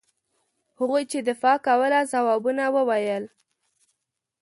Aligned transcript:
هغوی 0.79 1.03
چې 1.11 1.17
دفاع 1.29 1.57
کوله 1.67 1.99
ځوابونه 2.11 2.63
وویل. 2.75 3.23